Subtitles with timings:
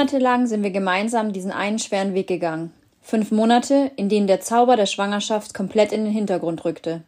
[0.00, 2.72] Monate lang sind wir gemeinsam diesen einen schweren Weg gegangen.
[3.02, 7.02] Fünf Monate, in denen der Zauber der Schwangerschaft komplett in den Hintergrund rückte.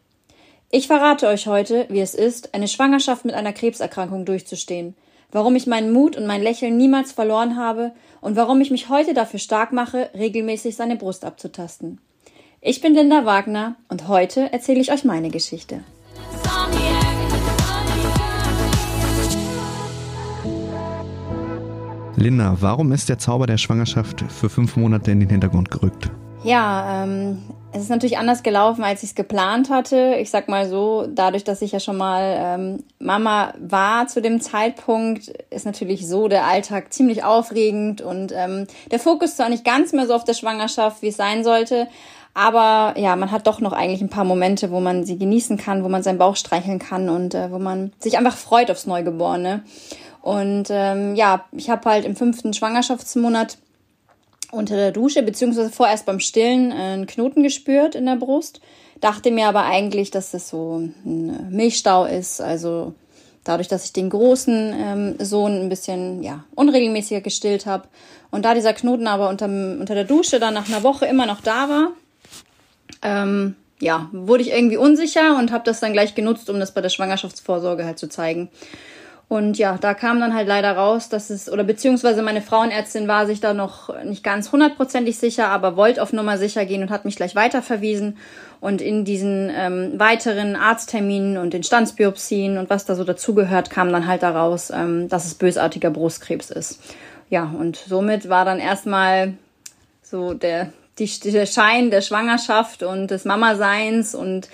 [0.69, 4.93] Ich verrate euch heute, wie es ist, eine Schwangerschaft mit einer Krebserkrankung durchzustehen,
[5.31, 9.15] warum ich meinen Mut und mein Lächeln niemals verloren habe und warum ich mich heute
[9.15, 11.99] dafür stark mache, regelmäßig seine Brust abzutasten.
[12.61, 15.83] Ich bin Linda Wagner und heute erzähle ich euch meine Geschichte.
[22.23, 26.09] Linda, warum ist der Zauber der Schwangerschaft für fünf Monate in den Hintergrund gerückt?
[26.45, 27.39] Ja, ähm,
[27.73, 30.15] es ist natürlich anders gelaufen, als ich es geplant hatte.
[30.21, 34.39] Ich sag mal so, dadurch, dass ich ja schon mal ähm, Mama war zu dem
[34.39, 39.91] Zeitpunkt, ist natürlich so der Alltag ziemlich aufregend und ähm, der Fokus zwar nicht ganz
[39.91, 41.89] mehr so auf der Schwangerschaft, wie es sein sollte,
[42.33, 45.83] aber ja, man hat doch noch eigentlich ein paar Momente, wo man sie genießen kann,
[45.83, 49.63] wo man seinen Bauch streicheln kann und äh, wo man sich einfach freut aufs Neugeborene.
[50.23, 53.57] Und ähm, ja, ich habe halt im fünften Schwangerschaftsmonat
[54.51, 58.61] unter der Dusche, beziehungsweise vorerst beim Stillen, äh, einen Knoten gespürt in der Brust.
[59.01, 62.39] Dachte mir aber eigentlich, dass das so ein Milchstau ist.
[62.39, 62.93] Also
[63.43, 67.89] dadurch, dass ich den großen ähm, Sohn ein bisschen ja, unregelmäßiger gestillt habe.
[68.31, 71.41] Und da dieser Knoten aber unterm, unter der Dusche dann nach einer Woche immer noch
[71.41, 71.91] da war,
[73.01, 76.79] ähm, ja, wurde ich irgendwie unsicher und habe das dann gleich genutzt, um das bei
[76.79, 78.47] der Schwangerschaftsvorsorge halt zu zeigen.
[79.29, 83.25] Und ja, da kam dann halt leider raus, dass es, oder beziehungsweise meine Frauenärztin war
[83.25, 87.05] sich da noch nicht ganz hundertprozentig sicher, aber wollte auf Nummer sicher gehen und hat
[87.05, 88.17] mich gleich weiterverwiesen.
[88.59, 93.91] Und in diesen ähm, weiteren Arztterminen und den Standsbiopsien und was da so dazugehört, kam
[93.91, 96.79] dann halt daraus, ähm, dass es bösartiger Brustkrebs ist.
[97.29, 99.33] Ja, und somit war dann erstmal
[100.01, 104.49] so der, die, der Schein der Schwangerschaft und des Mama-Seins und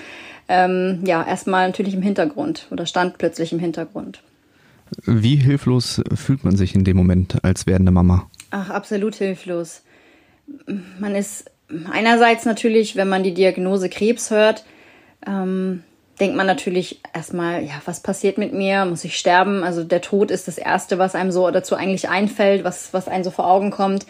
[0.48, 4.22] ähm, ja, erstmal natürlich im Hintergrund oder stand plötzlich im Hintergrund.
[5.06, 8.30] Wie hilflos fühlt man sich in dem Moment als werdende Mama?
[8.52, 9.84] Ach, absolut hilflos.
[11.00, 11.52] Man ist
[11.92, 14.66] einerseits natürlich, wenn man die Diagnose Krebs hört,
[15.26, 15.84] ähm,
[16.20, 18.86] denkt man natürlich erstmal, ja, was passiert mit mir?
[18.86, 19.64] Muss ich sterben?
[19.64, 23.24] Also der Tod ist das Erste, was einem so dazu eigentlich einfällt, was, was einem
[23.24, 24.06] so vor Augen kommt.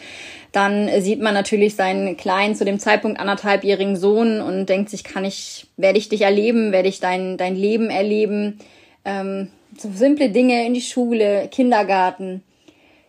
[0.51, 5.23] Dann sieht man natürlich seinen kleinen, zu dem Zeitpunkt anderthalbjährigen Sohn und denkt sich, kann
[5.23, 6.71] ich, werde ich dich erleben?
[6.71, 8.57] Werde ich dein, dein Leben erleben?
[9.05, 9.49] Ähm,
[9.81, 12.43] so simple Dinge in die Schule, Kindergarten.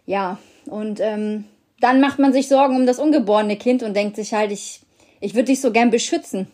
[0.07, 1.45] Ja, und ähm,
[1.81, 4.81] dann macht man sich Sorgen um das ungeborene Kind und denkt sich halt, ich,
[5.21, 6.47] ich würde dich so gern beschützen.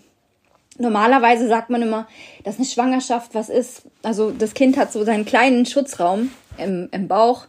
[0.78, 2.06] Normalerweise sagt man immer,
[2.44, 3.82] dass eine Schwangerschaft was ist.
[4.02, 7.46] Also das Kind hat so seinen kleinen Schutzraum im, im Bauch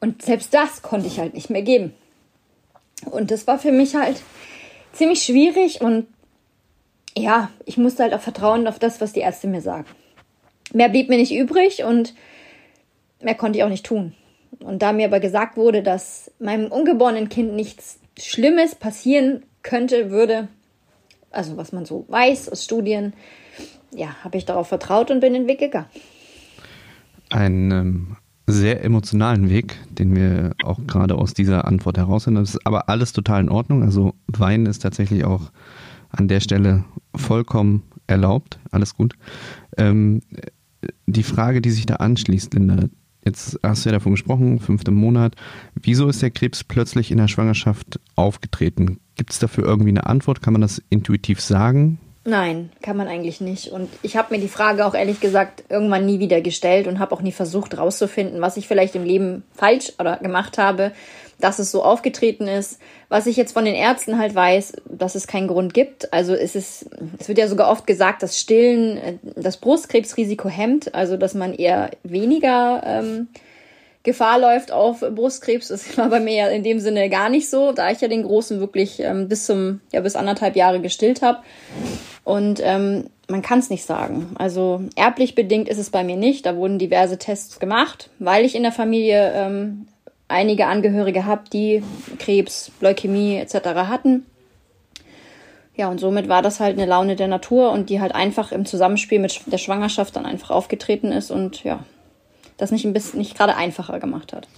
[0.00, 1.92] und selbst das konnte ich halt nicht mehr geben.
[3.10, 4.20] Und das war für mich halt
[4.92, 6.06] ziemlich schwierig und
[7.16, 9.86] ja, ich musste halt auch vertrauen auf das, was die Ärzte mir sagen.
[10.72, 12.14] Mehr blieb mir nicht übrig und
[13.22, 14.14] mehr konnte ich auch nicht tun.
[14.60, 20.48] Und da mir aber gesagt wurde, dass meinem ungeborenen Kind nichts Schlimmes passieren könnte, würde,
[21.30, 23.14] also was man so weiß aus Studien,
[23.94, 25.86] ja, habe ich darauf vertraut und bin den Weg gegangen.
[27.30, 28.16] Einen ähm,
[28.46, 32.34] sehr emotionalen Weg, den wir auch gerade aus dieser Antwort heraus sind.
[32.34, 33.82] Das ist aber alles total in Ordnung.
[33.82, 35.50] Also Weinen ist tatsächlich auch
[36.10, 36.84] an der Stelle
[37.14, 38.58] vollkommen erlaubt.
[38.70, 39.14] Alles gut.
[39.78, 40.20] Ähm,
[41.06, 42.84] die Frage, die sich da anschließt, Linda,
[43.24, 45.34] jetzt hast du ja davon gesprochen, fünfter Monat.
[45.74, 48.98] Wieso ist der Krebs plötzlich in der Schwangerschaft aufgetreten?
[49.16, 50.42] Gibt es dafür irgendwie eine Antwort?
[50.42, 51.98] Kann man das intuitiv sagen?
[52.24, 53.68] Nein, kann man eigentlich nicht.
[53.68, 57.12] Und ich habe mir die Frage auch ehrlich gesagt irgendwann nie wieder gestellt und habe
[57.12, 60.92] auch nie versucht rauszufinden, was ich vielleicht im Leben falsch oder gemacht habe,
[61.42, 62.78] dass es so aufgetreten ist.
[63.08, 66.12] Was ich jetzt von den Ärzten halt weiß, dass es keinen Grund gibt.
[66.12, 66.86] Also es ist,
[67.18, 71.52] es wird ja sogar oft gesagt, dass Stillen äh, das Brustkrebsrisiko hemmt, also dass man
[71.52, 73.28] eher weniger ähm,
[74.04, 75.68] Gefahr läuft auf Brustkrebs.
[75.68, 78.22] Das war bei mir ja in dem Sinne gar nicht so, da ich ja den
[78.22, 81.38] Großen wirklich ähm, bis zum, ja, bis anderthalb Jahre gestillt habe.
[82.24, 84.34] Und ähm, man kann es nicht sagen.
[84.38, 86.46] Also erblich bedingt ist es bei mir nicht.
[86.46, 89.86] Da wurden diverse Tests gemacht, weil ich in der Familie ähm,
[90.32, 91.82] einige Angehörige habe, die
[92.18, 93.54] Krebs, Leukämie etc.
[93.88, 94.24] hatten.
[95.74, 98.66] Ja, und somit war das halt eine Laune der Natur und die halt einfach im
[98.66, 101.84] Zusammenspiel mit der Schwangerschaft dann einfach aufgetreten ist und ja,
[102.58, 104.48] das nicht ein bisschen nicht gerade einfacher gemacht hat.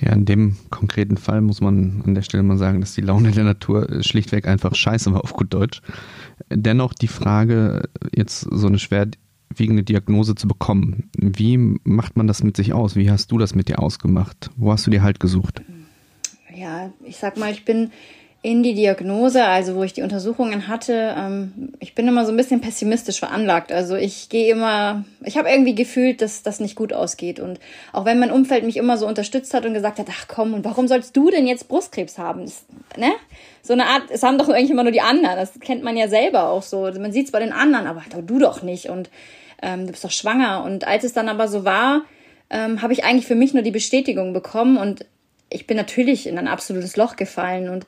[0.00, 3.30] Ja, in dem konkreten Fall muss man an der Stelle mal sagen, dass die Laune
[3.30, 5.80] der Natur schlichtweg einfach scheiße war auf gut Deutsch.
[6.50, 9.06] Dennoch die Frage, jetzt so eine schwer
[9.54, 11.10] wiegende Diagnose zu bekommen.
[11.16, 12.96] Wie macht man das mit sich aus?
[12.96, 14.50] Wie hast du das mit dir ausgemacht?
[14.56, 15.62] Wo hast du dir Halt gesucht?
[16.54, 17.90] Ja, ich sag mal, ich bin
[18.44, 22.36] in die Diagnose, also wo ich die Untersuchungen hatte, ähm, ich bin immer so ein
[22.36, 23.72] bisschen pessimistisch veranlagt.
[23.72, 27.40] Also ich gehe immer, ich habe irgendwie gefühlt, dass das nicht gut ausgeht.
[27.40, 27.58] Und
[27.94, 30.62] auch wenn mein Umfeld mich immer so unterstützt hat und gesagt hat, ach komm, und
[30.66, 32.42] warum sollst du denn jetzt Brustkrebs haben?
[32.42, 32.66] Das,
[32.98, 33.12] ne?
[33.62, 35.36] So eine Art, es haben doch eigentlich immer nur die anderen.
[35.36, 36.82] Das kennt man ja selber auch so.
[36.82, 38.90] Man sieht es bei den anderen, aber du doch nicht.
[38.90, 39.08] Und
[39.62, 40.64] ähm, du bist doch schwanger.
[40.64, 42.02] Und als es dann aber so war,
[42.50, 45.06] ähm, habe ich eigentlich für mich nur die Bestätigung bekommen und
[45.48, 47.86] ich bin natürlich in ein absolutes Loch gefallen und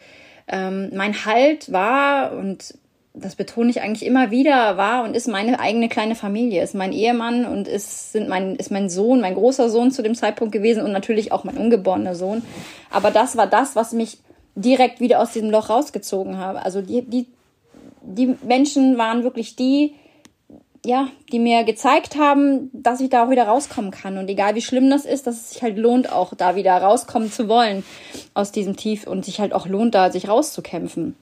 [0.49, 2.75] ähm, mein Halt war, und
[3.15, 6.93] das betone ich eigentlich immer wieder, war und ist meine eigene kleine Familie, ist mein
[6.93, 10.83] Ehemann und ist, sind mein, ist mein Sohn, mein großer Sohn zu dem Zeitpunkt gewesen
[10.83, 12.43] und natürlich auch mein ungeborener Sohn.
[12.91, 14.19] Aber das war das, was mich
[14.55, 16.63] direkt wieder aus diesem Loch rausgezogen habe.
[16.63, 17.27] Also die, die,
[18.03, 19.95] die Menschen waren wirklich die,
[20.87, 24.19] ja, die mir gezeigt haben, dass ich da auch wieder rauskommen kann.
[24.19, 27.31] Und egal wie schlimm das ist, dass es sich halt lohnt, auch da wieder rauskommen
[27.31, 27.85] zu wollen
[28.35, 31.17] aus diesem Tief und sich halt auch lohnt, da sich rauszukämpfen.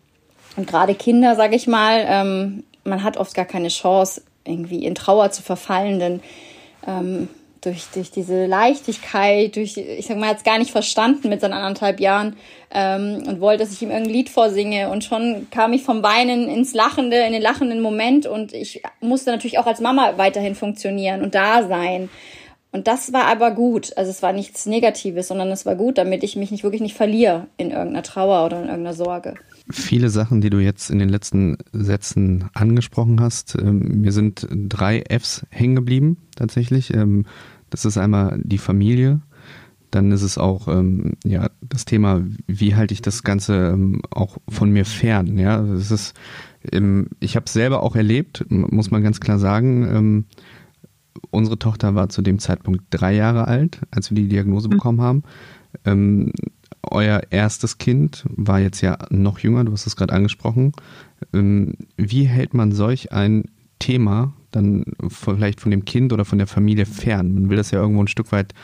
[0.57, 4.95] Und gerade Kinder, sage ich mal, ähm, man hat oft gar keine Chance, irgendwie in
[4.95, 6.21] Trauer zu verfallen, denn
[6.87, 7.29] ähm,
[7.65, 12.01] durch, durch diese Leichtigkeit, durch, ich sag mal, jetzt gar nicht verstanden mit seinen anderthalb
[12.01, 12.37] Jahren
[12.73, 14.91] ähm, und wollte, dass ich ihm irgendein Lied vorsinge.
[14.91, 19.31] Und schon kam ich vom Weinen ins Lachende, in den lachenden Moment und ich musste
[19.31, 22.09] natürlich auch als Mama weiterhin funktionieren und da sein.
[22.75, 23.97] Und das war aber gut.
[23.97, 26.97] Also es war nichts Negatives, sondern es war gut, damit ich mich nicht wirklich nicht
[26.97, 29.35] verliere in irgendeiner Trauer oder in irgendeiner Sorge.
[29.71, 35.05] Viele Sachen, die du jetzt in den letzten Sätzen angesprochen hast, ähm, mir sind drei
[35.09, 36.93] Fs hängen geblieben tatsächlich.
[37.75, 39.21] Das ist einmal die Familie,
[39.91, 44.39] dann ist es auch ähm, ja das Thema, wie halte ich das Ganze ähm, auch
[44.49, 45.37] von mir fern.
[45.37, 46.15] Ja, es ist,
[46.71, 49.89] ähm, ich habe es selber auch erlebt, muss man ganz klar sagen.
[49.89, 50.25] Ähm,
[51.33, 54.73] unsere Tochter war zu dem Zeitpunkt drei Jahre alt, als wir die Diagnose mhm.
[54.73, 55.25] bekommen haben.
[55.85, 56.31] Ähm,
[56.83, 60.71] euer erstes Kind war jetzt ja noch jünger, du hast es gerade angesprochen.
[61.33, 63.47] Ähm, wie hält man solch ein
[63.81, 67.35] Thema dann vielleicht von dem Kind oder von der Familie fern.
[67.35, 68.55] Man will das ja irgendwo ein Stück weit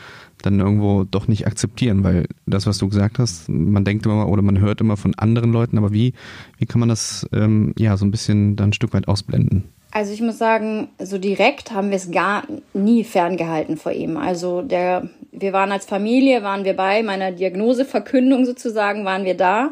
[0.41, 4.41] dann irgendwo doch nicht akzeptieren, weil das, was du gesagt hast, man denkt immer oder
[4.41, 6.13] man hört immer von anderen Leuten, aber wie,
[6.57, 9.63] wie kann man das ähm, ja so ein bisschen dann ein Stück weit ausblenden?
[9.91, 12.43] Also ich muss sagen, so direkt haben wir es gar
[12.73, 14.15] nie ferngehalten vor ihm.
[14.15, 19.71] Also der, wir waren als Familie, waren wir bei meiner Diagnoseverkündung sozusagen, waren wir da.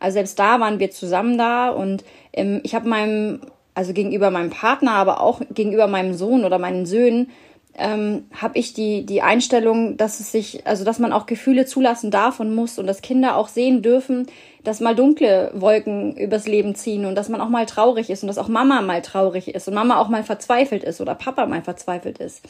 [0.00, 3.40] Also selbst da waren wir zusammen da und ähm, ich habe meinem
[3.78, 7.30] also gegenüber meinem Partner, aber auch gegenüber meinem Sohn oder meinen Söhnen,
[7.76, 12.10] ähm, habe ich die, die Einstellung, dass es sich, also dass man auch Gefühle zulassen
[12.10, 14.26] darf und muss und dass Kinder auch sehen dürfen,
[14.64, 18.26] dass mal dunkle Wolken übers Leben ziehen und dass man auch mal traurig ist und
[18.26, 21.62] dass auch Mama mal traurig ist und Mama auch mal verzweifelt ist oder Papa mal
[21.62, 22.44] verzweifelt ist.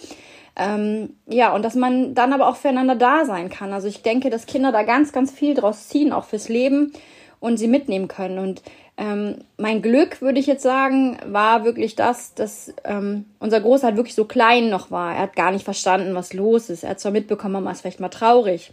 [0.56, 3.74] Ähm, ja, und dass man dann aber auch füreinander da sein kann.
[3.74, 6.94] Also ich denke, dass Kinder da ganz, ganz viel draus ziehen, auch fürs Leben
[7.38, 8.38] und sie mitnehmen können.
[8.38, 8.62] Und
[8.98, 13.96] ähm, mein Glück, würde ich jetzt sagen, war wirklich das, dass ähm, unser Großer halt
[13.96, 15.14] wirklich so klein noch war.
[15.14, 16.82] Er hat gar nicht verstanden, was los ist.
[16.82, 18.72] Er hat zwar mitbekommen, Mama ist vielleicht mal traurig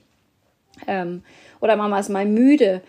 [0.87, 1.21] ähm,
[1.61, 2.81] oder Mama ist mal müde.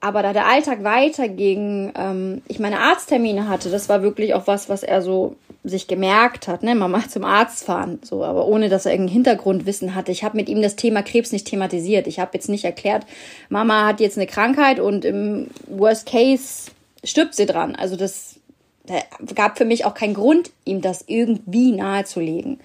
[0.00, 4.70] Aber da der Alltag weiterging, ähm, ich meine Arzttermine hatte, das war wirklich auch was,
[4.70, 8.86] was er so sich gemerkt hat, ne, Mama zum Arzt fahren, so, aber ohne dass
[8.86, 10.12] er irgendein Hintergrundwissen hatte.
[10.12, 12.06] Ich habe mit ihm das Thema Krebs nicht thematisiert.
[12.06, 13.04] Ich habe jetzt nicht erklärt,
[13.50, 16.70] Mama hat jetzt eine Krankheit und im Worst Case
[17.04, 17.76] stirbt sie dran.
[17.76, 18.40] Also das
[18.88, 19.02] da
[19.34, 22.60] gab für mich auch keinen Grund, ihm das irgendwie nahezulegen.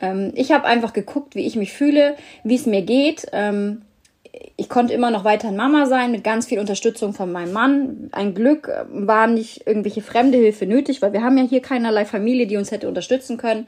[0.00, 3.26] Ähm, ich habe einfach geguckt, wie ich mich fühle, wie es mir geht.
[3.32, 3.82] Ähm,
[4.56, 8.08] ich konnte immer noch weiterhin Mama sein mit ganz viel Unterstützung von meinem Mann.
[8.12, 12.04] Ein Glück äh, war nicht irgendwelche fremde Hilfe nötig, weil wir haben ja hier keinerlei
[12.04, 13.66] Familie, die uns hätte unterstützen können.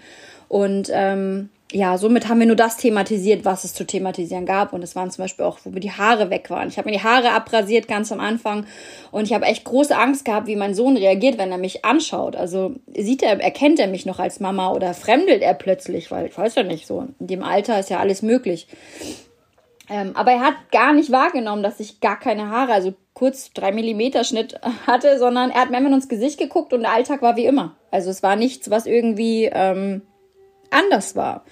[0.48, 4.72] Und ähm, ja, somit haben wir nur das thematisiert, was es zu thematisieren gab.
[4.72, 6.68] Und es waren zum Beispiel auch, wo mir die Haare weg waren.
[6.68, 8.66] Ich habe mir die Haare abrasiert ganz am Anfang
[9.10, 12.36] und ich habe echt große Angst gehabt, wie mein Sohn reagiert, wenn er mich anschaut.
[12.36, 16.36] Also sieht er, erkennt er mich noch als Mama oder fremdelt er plötzlich, weil ich
[16.36, 17.08] weiß ja nicht so.
[17.18, 18.68] In dem Alter ist ja alles möglich.
[19.88, 23.72] Ähm, aber er hat gar nicht wahrgenommen, dass ich gar keine Haare, also kurz drei
[23.72, 27.36] Millimeter Schnitt hatte, sondern er hat mir immer ins Gesicht geguckt und der Alltag war
[27.36, 27.76] wie immer.
[27.90, 30.02] Also es war nichts, was irgendwie ähm,
[30.72, 31.44] anders war.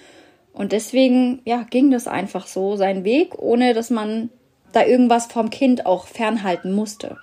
[0.53, 4.29] Und deswegen, ja, ging das einfach so seinen Weg, ohne dass man
[4.73, 7.17] da irgendwas vom Kind auch fernhalten musste.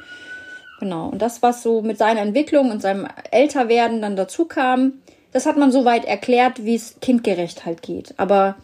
[0.80, 1.08] Genau.
[1.08, 4.94] Und das, was so mit seiner Entwicklung und seinem Älterwerden dann dazu kam,
[5.32, 8.14] das hat man so weit erklärt, wie es kindgerecht halt geht.
[8.16, 8.56] Aber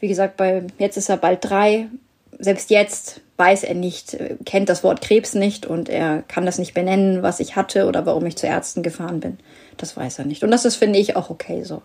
[0.00, 1.88] wie gesagt, bei, jetzt ist er bald drei.
[2.38, 6.74] Selbst jetzt weiß er nicht, kennt das Wort Krebs nicht und er kann das nicht
[6.74, 9.38] benennen, was ich hatte oder warum ich zu Ärzten gefahren bin.
[9.76, 10.44] Das weiß er nicht.
[10.44, 11.82] Und das ist, finde ich, auch okay so.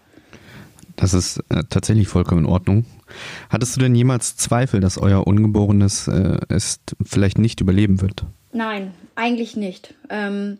[0.95, 2.85] Das ist äh, tatsächlich vollkommen in Ordnung.
[3.49, 8.25] Hattest du denn jemals Zweifel, dass euer Ungeborenes äh, es vielleicht nicht überleben wird?
[8.51, 9.95] Nein, eigentlich nicht.
[10.09, 10.59] Ähm,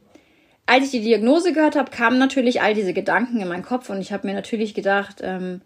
[0.66, 4.00] als ich die Diagnose gehört habe, kamen natürlich all diese Gedanken in meinen Kopf und
[4.00, 5.62] ich habe mir natürlich gedacht, ähm,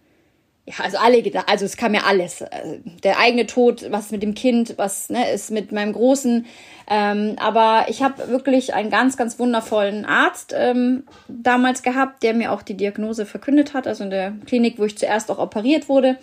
[0.67, 2.41] ja, also alle also es kam ja alles.
[2.41, 6.45] Äh, der eigene Tod, was mit dem Kind, was ne, ist mit meinem Großen.
[6.89, 12.51] Ähm, aber ich habe wirklich einen ganz, ganz wundervollen Arzt ähm, damals gehabt, der mir
[12.51, 16.17] auch die Diagnose verkündet hat, also in der Klinik, wo ich zuerst auch operiert wurde.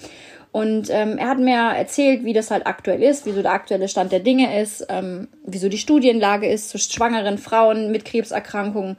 [0.55, 4.13] Und ähm, er hat mir erzählt, wie das halt aktuell ist, wieso der aktuelle Stand
[4.13, 8.97] der Dinge ist, ähm, wieso die Studienlage ist zu schwangeren Frauen mit Krebserkrankungen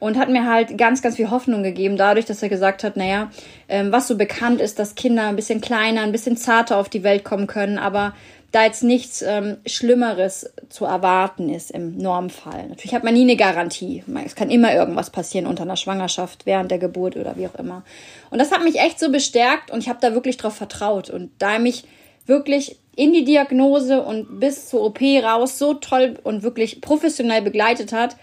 [0.00, 3.30] und hat mir halt ganz, ganz viel Hoffnung gegeben, dadurch, dass er gesagt hat, naja,
[3.70, 7.04] ähm, was so bekannt ist, dass Kinder ein bisschen kleiner, ein bisschen zarter auf die
[7.04, 8.12] Welt kommen können, aber
[8.50, 12.68] da jetzt nichts ähm, Schlimmeres zu erwarten ist im Normfall.
[12.68, 14.02] Natürlich hat man nie eine Garantie.
[14.24, 17.84] Es kann immer irgendwas passieren unter einer Schwangerschaft, während der Geburt oder wie auch immer.
[18.30, 21.10] Und das hat mich echt so bestärkt und ich habe da wirklich drauf vertraut.
[21.10, 21.84] Und da er mich
[22.24, 27.92] wirklich in die Diagnose und bis zur OP raus so toll und wirklich professionell begleitet
[27.92, 28.16] hat,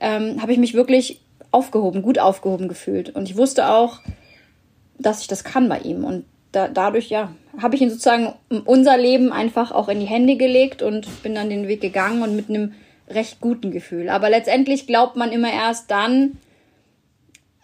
[0.00, 3.14] ähm, habe ich mich wirklich aufgehoben, gut aufgehoben gefühlt.
[3.14, 4.00] Und ich wusste auch,
[4.98, 6.04] dass ich das kann bei ihm.
[6.04, 8.34] Und da, dadurch, ja, habe ich ihn sozusagen
[8.64, 12.36] unser Leben einfach auch in die Hände gelegt und bin dann den Weg gegangen und
[12.36, 12.74] mit einem
[13.08, 14.08] recht guten Gefühl.
[14.08, 16.38] Aber letztendlich glaubt man immer erst dann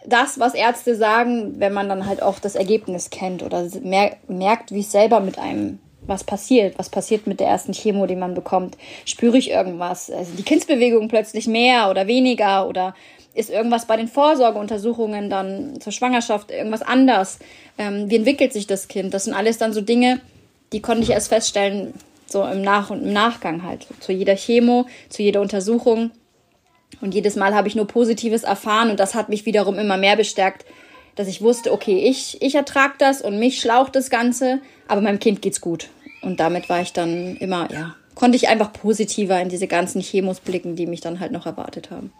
[0.05, 4.79] das, was Ärzte sagen, wenn man dann halt auch das Ergebnis kennt oder merkt, wie
[4.79, 8.75] es selber mit einem was passiert, was passiert mit der ersten Chemo, die man bekommt.
[9.05, 10.09] Spüre ich irgendwas?
[10.09, 12.95] Also die Kindsbewegung plötzlich mehr oder weniger oder
[13.33, 17.39] ist irgendwas bei den Vorsorgeuntersuchungen dann zur Schwangerschaft irgendwas anders?
[17.77, 19.13] Ähm, wie entwickelt sich das Kind?
[19.13, 20.19] Das sind alles dann so Dinge,
[20.73, 21.93] die konnte ich erst feststellen,
[22.25, 23.87] so im Nach- und im Nachgang halt.
[23.99, 26.11] Zu jeder Chemo, zu jeder Untersuchung.
[26.99, 30.17] Und jedes Mal habe ich nur Positives erfahren und das hat mich wiederum immer mehr
[30.17, 30.65] bestärkt,
[31.15, 35.19] dass ich wusste, okay, ich, ich ertrage das und mich schlaucht das Ganze, aber meinem
[35.19, 35.89] Kind geht's gut.
[36.21, 40.39] Und damit war ich dann immer, ja, konnte ich einfach positiver in diese ganzen Chemos
[40.39, 42.11] blicken, die mich dann halt noch erwartet haben.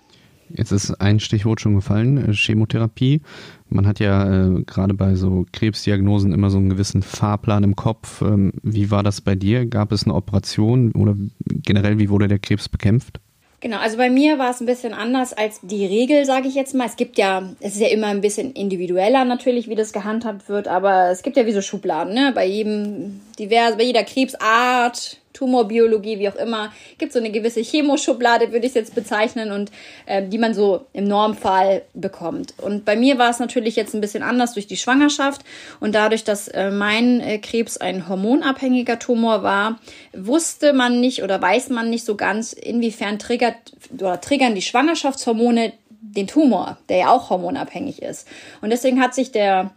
[0.56, 3.22] Jetzt ist ein Stichwort schon gefallen, äh, Chemotherapie.
[3.70, 8.22] Man hat ja äh, gerade bei so Krebsdiagnosen immer so einen gewissen Fahrplan im Kopf.
[8.22, 9.66] Ähm, wie war das bei dir?
[9.66, 11.16] Gab es eine Operation oder
[11.48, 13.20] generell, wie wurde der Krebs bekämpft?
[13.62, 16.74] Genau, also bei mir war es ein bisschen anders als die Regel, sage ich jetzt
[16.74, 16.88] mal.
[16.88, 20.68] Es gibt ja, es ist ja immer ein bisschen individueller natürlich, wie das gehandhabt wird,
[20.68, 22.32] aber es gibt ja wie so Schubladen, ne?
[22.34, 28.52] Bei jedem divers, bei jeder Krebsart, Tumorbiologie, wie auch immer, gibt so eine gewisse Chemoschublade,
[28.52, 29.72] würde ich es jetzt bezeichnen, und
[30.06, 32.54] äh, die man so im Normfall bekommt.
[32.60, 35.42] Und bei mir war es natürlich jetzt ein bisschen anders durch die Schwangerschaft
[35.80, 39.80] und dadurch, dass äh, mein äh, Krebs ein hormonabhängiger Tumor war,
[40.14, 43.56] wusste man nicht oder weiß man nicht so ganz, inwiefern triggert
[43.94, 48.28] oder triggern die Schwangerschaftshormone den Tumor, der ja auch hormonabhängig ist.
[48.62, 49.72] Und deswegen hat sich der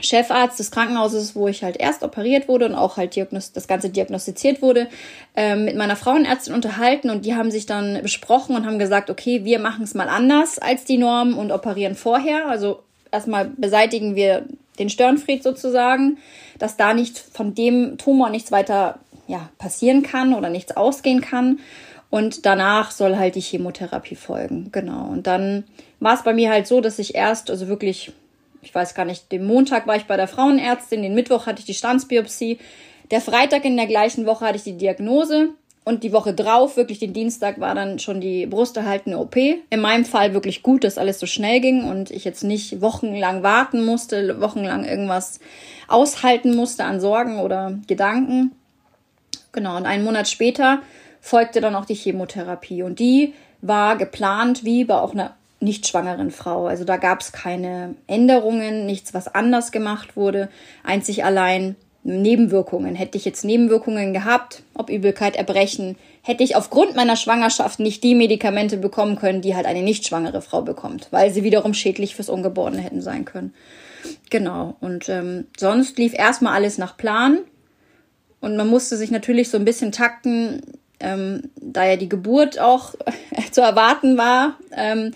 [0.00, 4.62] Chefarzt des Krankenhauses, wo ich halt erst operiert wurde und auch halt das Ganze diagnostiziert
[4.62, 4.88] wurde,
[5.36, 9.44] äh, mit meiner Frauenärztin unterhalten und die haben sich dann besprochen und haben gesagt, okay,
[9.44, 12.48] wir machen es mal anders als die Norm und operieren vorher.
[12.48, 14.44] Also erstmal beseitigen wir
[14.78, 16.18] den Störenfried sozusagen,
[16.58, 21.60] dass da nicht von dem Tumor nichts weiter ja, passieren kann oder nichts ausgehen kann.
[22.10, 24.70] Und danach soll halt die Chemotherapie folgen.
[24.72, 25.06] Genau.
[25.08, 25.64] Und dann
[26.00, 28.12] war es bei mir halt so, dass ich erst, also wirklich
[28.62, 31.66] ich weiß gar nicht, den Montag war ich bei der Frauenärztin, den Mittwoch hatte ich
[31.66, 32.58] die Standsbiopsie,
[33.10, 35.50] der Freitag in der gleichen Woche hatte ich die Diagnose
[35.84, 39.36] und die Woche drauf, wirklich den Dienstag, war dann schon die brusterhaltende OP.
[39.36, 43.42] In meinem Fall wirklich gut, dass alles so schnell ging und ich jetzt nicht wochenlang
[43.42, 45.40] warten musste, wochenlang irgendwas
[45.88, 48.52] aushalten musste an Sorgen oder Gedanken.
[49.52, 50.80] Genau, und einen Monat später
[51.20, 56.30] folgte dann auch die Chemotherapie und die war geplant wie bei auch einer nicht schwangeren
[56.30, 56.66] Frau.
[56.66, 60.48] Also da gab es keine Änderungen, nichts, was anders gemacht wurde.
[60.82, 62.94] Einzig allein Nebenwirkungen.
[62.94, 68.14] Hätte ich jetzt Nebenwirkungen gehabt, ob Übelkeit, Erbrechen, hätte ich aufgrund meiner Schwangerschaft nicht die
[68.14, 72.30] Medikamente bekommen können, die halt eine nicht schwangere Frau bekommt, weil sie wiederum schädlich fürs
[72.30, 73.52] Ungeborene hätten sein können.
[74.30, 74.76] Genau.
[74.80, 77.38] Und ähm, sonst lief erstmal alles nach Plan.
[78.40, 80.62] Und man musste sich natürlich so ein bisschen takten,
[81.00, 82.94] ähm, da ja die Geburt auch
[83.50, 84.56] zu erwarten war.
[84.74, 85.12] Ähm,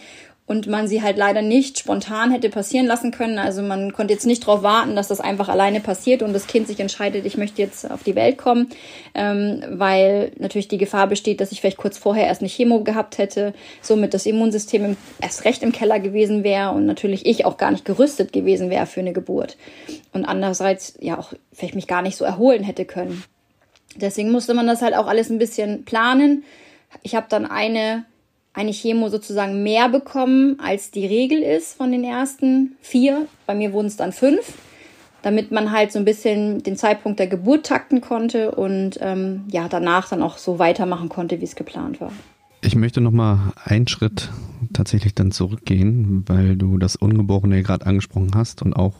[0.46, 3.38] und man sie halt leider nicht spontan hätte passieren lassen können.
[3.38, 6.66] Also man konnte jetzt nicht darauf warten, dass das einfach alleine passiert und das Kind
[6.66, 8.68] sich entscheidet, ich möchte jetzt auf die Welt kommen,
[9.14, 13.16] ähm, weil natürlich die Gefahr besteht, dass ich vielleicht kurz vorher erst eine Chemo gehabt
[13.16, 17.56] hätte, somit das Immunsystem im, erst recht im Keller gewesen wäre und natürlich ich auch
[17.56, 19.56] gar nicht gerüstet gewesen wäre für eine Geburt.
[20.12, 23.24] Und andererseits ja auch vielleicht mich gar nicht so erholen hätte können.
[23.96, 26.44] Deswegen musste man das halt auch alles ein bisschen planen.
[27.02, 28.04] Ich habe dann eine
[28.54, 33.26] eine Chemo sozusagen mehr bekommen, als die Regel ist von den ersten vier.
[33.46, 34.54] Bei mir wurden es dann fünf.
[35.24, 39.68] damit man halt so ein bisschen den Zeitpunkt der Geburt takten konnte und ähm, ja,
[39.68, 42.12] danach dann auch so weitermachen konnte, wie es geplant war.
[42.60, 44.30] Ich möchte noch mal einen Schritt
[44.74, 48.94] tatsächlich dann zurückgehen, weil du das Ungeborene gerade angesprochen hast und auch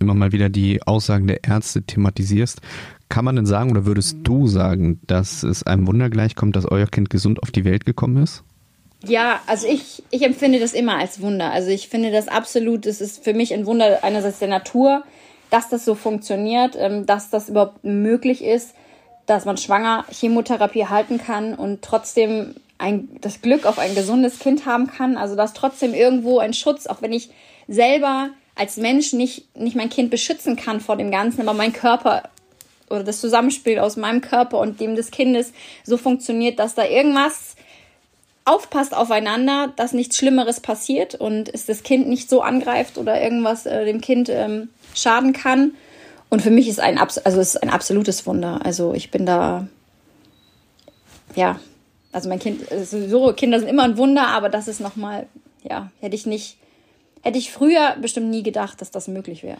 [0.00, 2.60] immer mal wieder die Aussagen der Ärzte thematisierst.
[3.08, 6.86] Kann man denn sagen oder würdest du sagen, dass es einem Wunder gleichkommt, dass euer
[6.86, 8.42] Kind gesund auf die Welt gekommen ist?
[9.06, 11.50] Ja, also ich, ich empfinde das immer als Wunder.
[11.50, 15.02] Also ich finde das absolut, es ist für mich ein Wunder einerseits der Natur,
[15.50, 18.74] dass das so funktioniert, ähm, dass das überhaupt möglich ist,
[19.26, 24.66] dass man schwanger Chemotherapie halten kann und trotzdem ein, das Glück auf ein gesundes Kind
[24.66, 25.16] haben kann.
[25.16, 27.30] Also dass trotzdem irgendwo ein Schutz, auch wenn ich
[27.68, 32.24] selber als Mensch nicht, nicht mein Kind beschützen kann vor dem Ganzen, aber mein Körper
[32.90, 37.56] oder das Zusammenspiel aus meinem Körper und dem des Kindes so funktioniert, dass da irgendwas
[38.44, 43.66] aufpasst aufeinander, dass nichts Schlimmeres passiert und es das Kind nicht so angreift oder irgendwas
[43.66, 45.72] äh, dem Kind ähm, schaden kann.
[46.28, 48.60] Und für mich ist ein, also ist ein absolutes Wunder.
[48.64, 49.66] Also ich bin da,
[51.34, 51.60] ja,
[52.10, 55.26] also mein Kind, so Kinder sind immer ein Wunder, aber das ist nochmal,
[55.62, 56.56] ja, hätte ich nicht,
[57.22, 59.58] hätte ich früher bestimmt nie gedacht, dass das möglich wäre.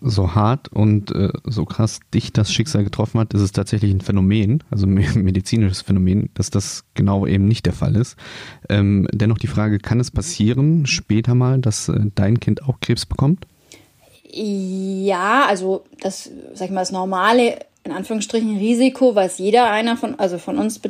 [0.00, 4.00] So hart und äh, so krass dich das Schicksal getroffen hat, ist es tatsächlich ein
[4.00, 8.16] Phänomen, also ein medizinisches Phänomen, dass das genau eben nicht der Fall ist.
[8.68, 13.06] Ähm, dennoch die Frage, kann es passieren später mal, dass äh, dein Kind auch Krebs
[13.06, 13.46] bekommt?
[14.30, 20.18] Ja, also das, sag ich mal, das normale in Anführungsstrichen Risiko, was jeder einer von,
[20.18, 20.80] also von uns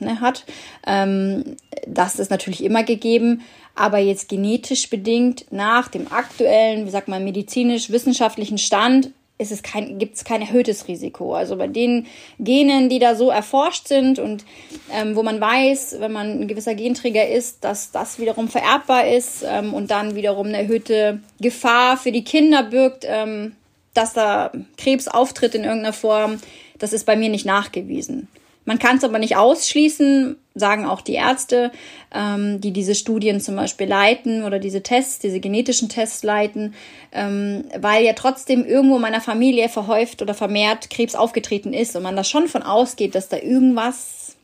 [0.00, 0.44] ne, hat.
[0.86, 3.42] Ähm, das ist natürlich immer gegeben,
[3.76, 9.98] aber jetzt genetisch bedingt nach dem aktuellen, wie sagt man, medizinisch-wissenschaftlichen Stand ist es kein,
[9.98, 11.34] gibt es kein erhöhtes Risiko.
[11.34, 12.06] Also bei den
[12.38, 14.44] Genen, die da so erforscht sind und
[14.92, 19.42] ähm, wo man weiß, wenn man ein gewisser Genträger ist, dass das wiederum vererbbar ist
[19.48, 23.56] ähm, und dann wiederum eine erhöhte Gefahr für die Kinder birgt, ähm,
[23.94, 26.38] dass da Krebs auftritt in irgendeiner Form,
[26.78, 28.28] das ist bei mir nicht nachgewiesen.
[28.64, 31.72] Man kann es aber nicht ausschließen, sagen auch die Ärzte,
[32.14, 36.74] ähm, die diese Studien zum Beispiel leiten oder diese Tests, diese genetischen Tests leiten,
[37.10, 42.02] ähm, weil ja trotzdem irgendwo in meiner Familie verhäuft oder vermehrt Krebs aufgetreten ist und
[42.02, 44.36] man da schon von ausgeht, dass da irgendwas,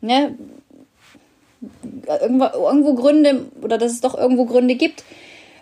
[0.00, 0.34] ne,
[2.20, 5.04] irgendwo, irgendwo Gründe oder dass es doch irgendwo Gründe gibt,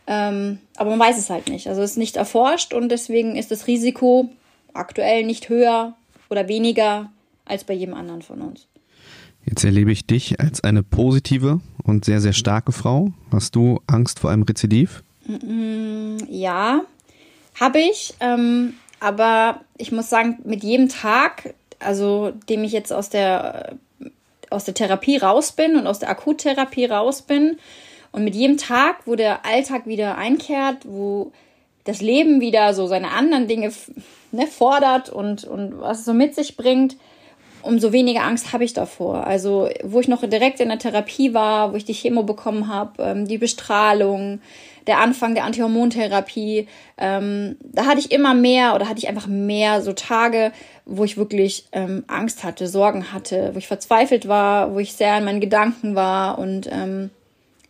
[0.07, 1.69] ähm, aber man weiß es halt nicht.
[1.69, 4.31] Also es ist nicht erforscht und deswegen ist das Risiko
[4.75, 5.95] aktuell nicht höher
[6.31, 7.11] oder weniger
[7.45, 8.67] als bei jedem anderen von uns.
[9.45, 13.13] Jetzt erlebe ich dich als eine positive und sehr, sehr starke Frau.
[13.33, 15.03] Hast du Angst vor einem Rezidiv?
[15.27, 16.83] Mm, ja,
[17.61, 18.15] habe ich.
[18.21, 23.77] Ähm, aber ich muss sagen, mit jedem Tag, also dem ich jetzt aus der,
[24.49, 27.59] aus der Therapie raus bin und aus der Akuttherapie raus bin,
[28.13, 31.33] und mit jedem Tag, wo der Alltag wieder einkehrt, wo
[31.85, 33.73] das Leben wieder so seine anderen Dinge
[34.31, 36.97] ne, fordert und, und was es so mit sich bringt,
[37.63, 39.27] umso weniger Angst habe ich davor.
[39.27, 43.03] Also, wo ich noch direkt in der Therapie war, wo ich die Chemo bekommen habe,
[43.03, 44.41] ähm, die Bestrahlung,
[44.87, 46.67] der Anfang der Antihormontherapie,
[46.99, 50.53] ähm, da hatte ich immer mehr oder hatte ich einfach mehr so Tage,
[50.85, 55.19] wo ich wirklich ähm, Angst hatte, Sorgen hatte, wo ich verzweifelt war, wo ich sehr
[55.19, 57.11] in meinen Gedanken war und ähm,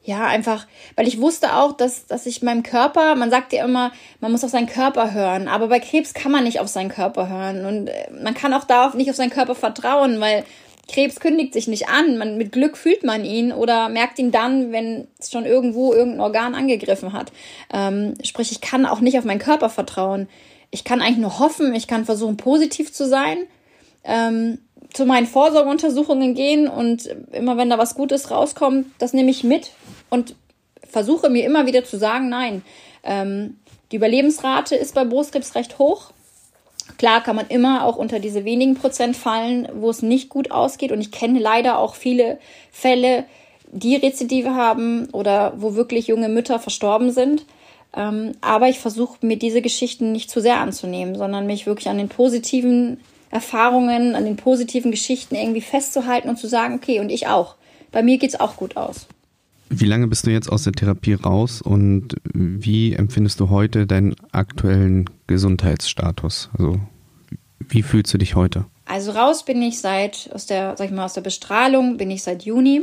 [0.04, 3.92] ja, einfach, weil ich wusste auch, dass, dass ich meinem Körper, man sagt ja immer,
[4.20, 7.28] man muss auf seinen Körper hören, aber bei Krebs kann man nicht auf seinen Körper
[7.28, 10.44] hören und äh, man kann auch darauf nicht auf seinen Körper vertrauen, weil
[10.88, 12.18] Krebs kündigt sich nicht an.
[12.18, 16.20] Man, mit Glück fühlt man ihn oder merkt ihn dann, wenn es schon irgendwo irgendein
[16.20, 17.32] Organ angegriffen hat.
[17.72, 20.28] Ähm, sprich, ich kann auch nicht auf meinen Körper vertrauen.
[20.70, 23.38] Ich kann eigentlich nur hoffen, ich kann versuchen, positiv zu sein.
[24.04, 24.58] Ähm,
[24.92, 29.70] zu meinen Vorsorgeuntersuchungen gehen und immer wenn da was Gutes rauskommt, das nehme ich mit
[30.10, 30.34] und
[30.88, 32.62] versuche mir immer wieder zu sagen, nein,
[33.02, 33.56] ähm,
[33.90, 36.12] die Überlebensrate ist bei Brustkrebs recht hoch.
[36.98, 40.92] Klar kann man immer auch unter diese wenigen Prozent fallen, wo es nicht gut ausgeht.
[40.92, 42.38] Und ich kenne leider auch viele
[42.70, 43.24] Fälle,
[43.70, 47.46] die Rezidive haben oder wo wirklich junge Mütter verstorben sind.
[47.94, 51.98] Ähm, aber ich versuche mir diese Geschichten nicht zu sehr anzunehmen, sondern mich wirklich an
[51.98, 53.00] den positiven
[53.32, 57.56] Erfahrungen, an den positiven Geschichten irgendwie festzuhalten und zu sagen, okay, und ich auch.
[57.90, 59.06] Bei mir geht's auch gut aus.
[59.70, 64.14] Wie lange bist du jetzt aus der Therapie raus und wie empfindest du heute deinen
[64.30, 66.50] aktuellen Gesundheitsstatus?
[66.58, 66.78] Also
[67.58, 68.66] wie fühlst du dich heute?
[68.84, 72.22] Also raus bin ich seit aus der, sag ich mal, aus der Bestrahlung bin ich
[72.22, 72.82] seit Juni.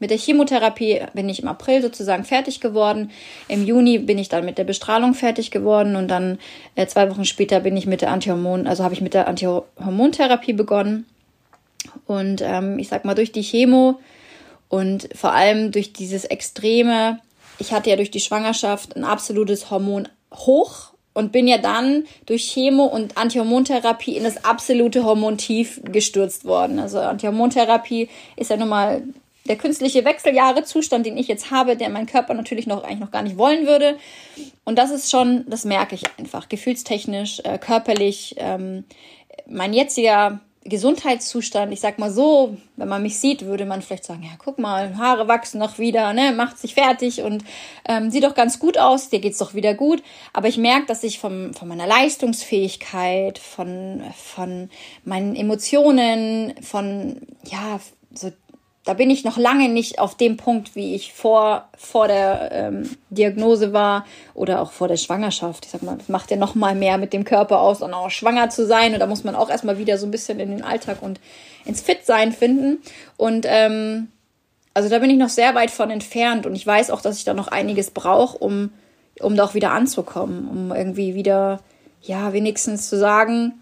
[0.00, 3.10] Mit der Chemotherapie bin ich im April sozusagen fertig geworden.
[3.48, 6.38] Im Juni bin ich dann mit der Bestrahlung fertig geworden und dann
[6.76, 10.52] äh, zwei Wochen später bin ich mit der Antihormon, also habe ich mit der Antihormontherapie
[10.52, 11.06] begonnen.
[12.06, 13.98] Und ähm, ich sag mal, durch die Chemo
[14.68, 17.20] und vor allem durch dieses extreme,
[17.58, 22.52] ich hatte ja durch die Schwangerschaft ein absolutes Hormon hoch und bin ja dann durch
[22.52, 26.78] Chemo und Antihormontherapie in das absolute Hormontief gestürzt worden.
[26.78, 29.02] Also Antihormontherapie ist ja nun mal
[29.48, 33.22] der künstliche Wechseljahrezustand, den ich jetzt habe, der mein Körper natürlich noch eigentlich noch gar
[33.22, 33.98] nicht wollen würde.
[34.64, 38.36] Und das ist schon, das merke ich einfach, gefühlstechnisch, äh, körperlich.
[38.38, 38.84] Ähm,
[39.46, 44.22] mein jetziger Gesundheitszustand, ich sag mal so, wenn man mich sieht, würde man vielleicht sagen,
[44.22, 47.44] ja, guck mal, Haare wachsen noch wieder, ne, macht sich fertig und
[47.88, 50.02] ähm, sieht doch ganz gut aus, dir geht's doch wieder gut.
[50.32, 54.68] Aber ich merke, dass ich vom, von meiner Leistungsfähigkeit, von, von
[55.04, 57.80] meinen Emotionen, von, ja,
[58.12, 58.30] so
[58.88, 62.88] da bin ich noch lange nicht auf dem Punkt, wie ich vor, vor der ähm,
[63.10, 65.66] Diagnose war oder auch vor der Schwangerschaft.
[65.66, 68.10] Ich sag mal, das macht ja noch mal mehr mit dem Körper aus und auch
[68.10, 68.94] schwanger zu sein.
[68.94, 71.20] Und da muss man auch erstmal wieder so ein bisschen in den Alltag und
[71.66, 72.78] ins Fit-Sein finden.
[73.18, 74.08] Und ähm,
[74.72, 76.46] also da bin ich noch sehr weit von entfernt.
[76.46, 78.70] Und ich weiß auch, dass ich da noch einiges brauche, um,
[79.20, 81.60] um da auch wieder anzukommen, um irgendwie wieder,
[82.00, 83.52] ja, wenigstens zu sagen,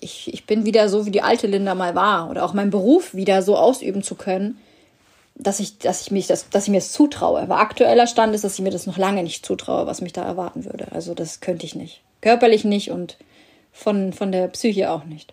[0.00, 3.14] ich, ich bin wieder so, wie die alte Linda mal war oder auch meinen Beruf
[3.14, 4.58] wieder so ausüben zu können,
[5.36, 7.40] dass ich, dass ich mich das, dass ich mir das zutraue.
[7.40, 10.22] Aber aktueller Stand ist, dass ich mir das noch lange nicht zutraue, was mich da
[10.22, 10.92] erwarten würde.
[10.92, 12.02] Also das könnte ich nicht.
[12.20, 13.16] Körperlich nicht und
[13.72, 15.32] von, von der Psyche auch nicht.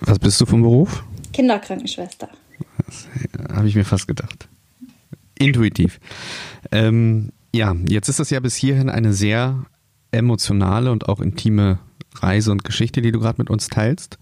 [0.00, 1.04] Was bist du vom Beruf?
[1.32, 2.28] Kinderkrankenschwester.
[3.52, 4.48] Habe ich mir fast gedacht.
[5.38, 5.98] Intuitiv.
[6.70, 9.64] Ähm, ja, jetzt ist das ja bis hierhin eine sehr
[10.10, 11.78] emotionale und auch intime
[12.14, 14.18] Reise und Geschichte, die du gerade mit uns teilst.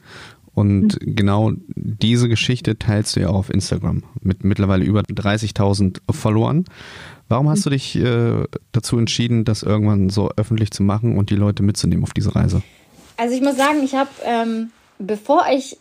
[0.54, 1.16] Und mhm.
[1.16, 6.64] genau diese Geschichte teilst du ja auch auf Instagram mit mittlerweile über 30.000 Followern.
[7.28, 11.36] Warum hast du dich äh, dazu entschieden, das irgendwann so öffentlich zu machen und die
[11.36, 12.62] Leute mitzunehmen auf diese Reise?
[13.16, 15.76] Also ich muss sagen, ich habe, ähm, bevor ich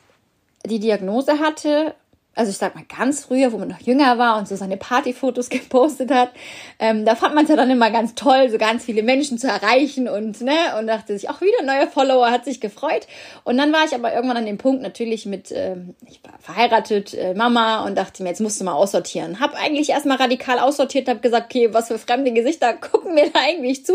[0.65, 1.95] die Diagnose hatte,
[2.39, 5.49] also ich sag mal ganz früher, wo man noch jünger war und so seine Partyfotos
[5.49, 6.31] gepostet hat,
[6.79, 9.47] ähm, da fand man es ja dann immer ganz toll, so ganz viele Menschen zu
[9.47, 13.07] erreichen und ne und dachte sich auch wieder neue Follower, hat sich gefreut.
[13.43, 17.13] Und dann war ich aber irgendwann an dem Punkt natürlich mit, ähm, ich war verheiratet,
[17.13, 19.41] äh, Mama und dachte mir, jetzt musst du mal aussortieren.
[19.41, 23.41] Hab eigentlich erstmal radikal aussortiert, hab gesagt, okay, was für fremde Gesichter gucken mir da
[23.41, 23.93] eigentlich zu?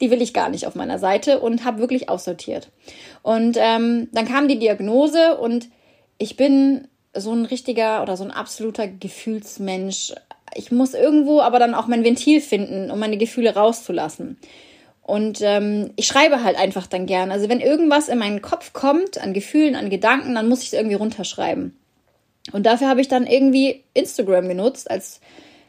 [0.00, 2.70] Die will ich gar nicht auf meiner Seite und habe wirklich aussortiert.
[3.22, 5.68] Und ähm, dann kam die Diagnose und
[6.16, 10.12] ich bin so ein richtiger oder so ein absoluter Gefühlsmensch.
[10.54, 14.38] Ich muss irgendwo aber dann auch mein Ventil finden, um meine Gefühle rauszulassen.
[15.02, 17.30] Und ähm, ich schreibe halt einfach dann gern.
[17.30, 20.72] Also wenn irgendwas in meinen Kopf kommt, an Gefühlen, an Gedanken, dann muss ich es
[20.72, 21.76] irgendwie runterschreiben.
[22.52, 25.20] Und dafür habe ich dann irgendwie Instagram genutzt als,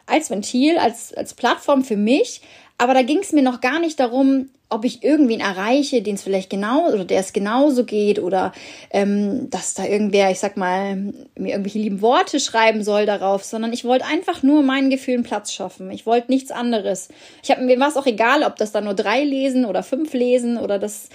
[0.05, 2.41] als Ventil, als, als Plattform für mich.
[2.77, 6.23] Aber da ging es mir noch gar nicht darum, ob ich irgendwen erreiche, den es
[6.23, 8.51] vielleicht genau oder der es genauso geht oder
[8.89, 13.71] ähm, dass da irgendwer, ich sag mal, mir irgendwelche lieben Worte schreiben soll darauf, sondern
[13.71, 15.91] ich wollte einfach nur meinen Gefühlen Platz schaffen.
[15.91, 17.09] Ich wollte nichts anderes.
[17.43, 20.13] Ich habe mir war es auch egal, ob das da nur drei lesen oder fünf
[20.13, 21.09] lesen oder das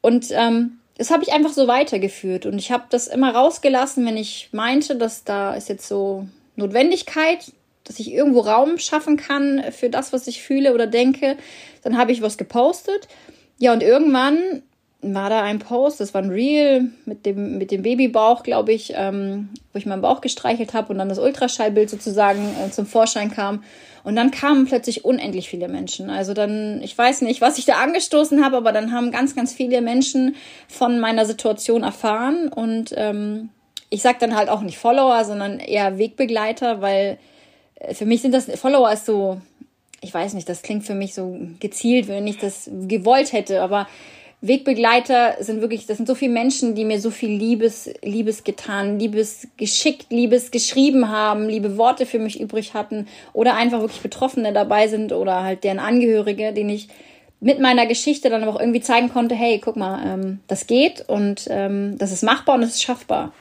[0.00, 4.16] und ähm, das habe ich einfach so weitergeführt und ich habe das immer rausgelassen, wenn
[4.16, 7.52] ich meinte, dass da ist jetzt so Notwendigkeit,
[7.88, 11.36] dass ich irgendwo Raum schaffen kann für das, was ich fühle oder denke.
[11.82, 13.08] Dann habe ich was gepostet.
[13.58, 14.62] Ja, und irgendwann
[15.00, 18.94] war da ein Post, das war ein Reel mit dem, mit dem Babybauch, glaube ich,
[18.96, 23.30] ähm, wo ich meinen Bauch gestreichelt habe und dann das Ultraschallbild sozusagen äh, zum Vorschein
[23.30, 23.62] kam.
[24.02, 26.10] Und dann kamen plötzlich unendlich viele Menschen.
[26.10, 29.52] Also dann, ich weiß nicht, was ich da angestoßen habe, aber dann haben ganz, ganz
[29.52, 30.34] viele Menschen
[30.66, 32.48] von meiner Situation erfahren.
[32.48, 33.50] Und ähm,
[33.90, 37.18] ich sage dann halt auch nicht Follower, sondern eher Wegbegleiter, weil
[37.92, 39.40] für mich sind das Follower ist so,
[40.00, 43.86] ich weiß nicht, das klingt für mich so gezielt, wenn ich das gewollt hätte, aber
[44.40, 48.98] Wegbegleiter sind wirklich, das sind so viele Menschen, die mir so viel Liebes, Liebes getan,
[48.98, 54.52] Liebes geschickt, Liebes geschrieben haben, liebe Worte für mich übrig hatten oder einfach wirklich Betroffene
[54.52, 56.88] dabei sind oder halt deren Angehörige, denen ich
[57.40, 61.08] mit meiner Geschichte dann aber auch irgendwie zeigen konnte, hey, guck mal, ähm, das geht
[61.08, 63.32] und ähm, das ist machbar und das ist schaffbar.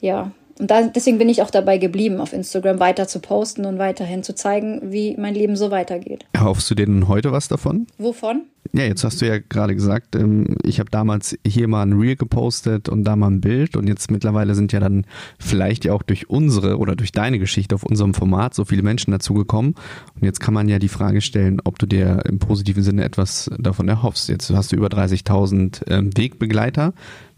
[0.00, 3.78] Ja, und da, deswegen bin ich auch dabei geblieben, auf Instagram weiter zu posten und
[3.78, 6.26] weiterhin zu zeigen, wie mein Leben so weitergeht.
[6.32, 7.86] Erhoffst du dir denn heute was davon?
[7.98, 8.42] Wovon?
[8.72, 12.16] Ja, jetzt hast du ja gerade gesagt, ähm, ich habe damals hier mal ein Reel
[12.16, 15.06] gepostet und da mal ein Bild und jetzt mittlerweile sind ja dann
[15.38, 19.10] vielleicht ja auch durch unsere oder durch deine Geschichte auf unserem Format so viele Menschen
[19.10, 19.74] dazu gekommen
[20.16, 23.50] und jetzt kann man ja die Frage stellen, ob du dir im positiven Sinne etwas
[23.58, 24.28] davon erhoffst.
[24.28, 26.92] Jetzt hast du über 30.000 ähm, Wegbegleiter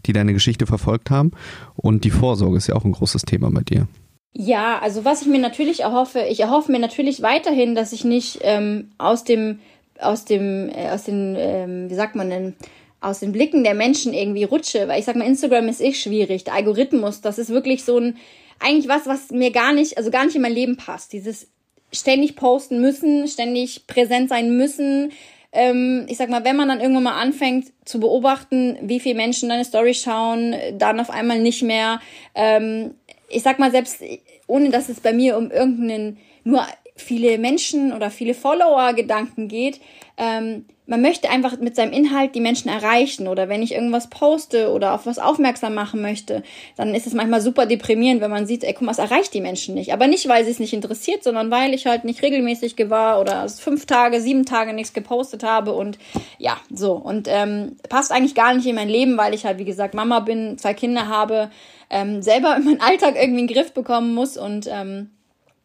[0.05, 1.31] die deine Geschichte verfolgt haben.
[1.75, 3.87] Und die Vorsorge ist ja auch ein großes Thema bei dir.
[4.33, 8.39] Ja, also was ich mir natürlich erhoffe, ich erhoffe mir natürlich weiterhin, dass ich nicht
[8.41, 9.59] ähm, aus dem,
[9.99, 12.55] aus dem, äh, aus den, ähm, wie sagt man denn,
[13.01, 16.43] aus den Blicken der Menschen irgendwie rutsche, weil ich sag mal, Instagram ist eh schwierig.
[16.45, 18.17] Der Algorithmus, das ist wirklich so ein,
[18.59, 21.11] eigentlich was, was mir gar nicht, also gar nicht in mein Leben passt.
[21.11, 21.47] Dieses
[21.91, 25.11] ständig posten müssen, ständig präsent sein müssen,
[25.51, 29.49] ähm, ich sag mal, wenn man dann irgendwann mal anfängt zu beobachten, wie viele Menschen
[29.49, 31.99] deine Story schauen, dann auf einmal nicht mehr.
[32.35, 32.95] Ähm,
[33.29, 34.01] ich sag mal, selbst
[34.47, 39.79] ohne dass es bei mir um irgendeinen nur viele Menschen oder viele Follower-Gedanken geht,
[40.17, 44.71] ähm, man möchte einfach mit seinem Inhalt die Menschen erreichen oder wenn ich irgendwas poste
[44.73, 46.43] oder auf was aufmerksam machen möchte,
[46.75, 49.39] dann ist es manchmal super deprimierend, wenn man sieht, ey, guck mal, es erreicht die
[49.39, 49.93] Menschen nicht.
[49.93, 53.47] Aber nicht, weil sie es nicht interessiert, sondern weil ich halt nicht regelmäßig gewahr oder
[53.47, 55.97] fünf Tage, sieben Tage nichts gepostet habe und
[56.39, 56.91] ja, so.
[56.91, 60.19] Und ähm, passt eigentlich gar nicht in mein Leben, weil ich halt, wie gesagt, Mama
[60.19, 61.51] bin, zwei Kinder habe,
[61.89, 65.11] ähm, selber in meinen Alltag irgendwie in den Griff bekommen muss und ähm,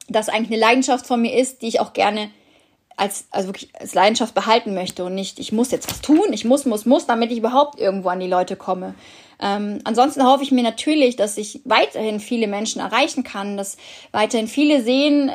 [0.09, 2.31] das eigentlich eine Leidenschaft von mir ist, die ich auch gerne
[2.97, 6.45] als, also wirklich als Leidenschaft behalten möchte und nicht, ich muss jetzt was tun, ich
[6.45, 8.95] muss, muss, muss, damit ich überhaupt irgendwo an die Leute komme.
[9.41, 13.77] Ähm, ansonsten hoffe ich mir natürlich, dass ich weiterhin viele Menschen erreichen kann, dass
[14.13, 15.31] weiterhin viele sehen,